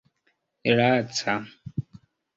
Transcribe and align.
laca 0.77 1.35